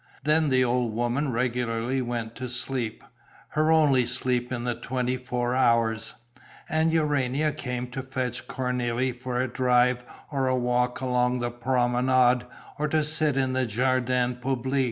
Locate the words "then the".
0.23-0.63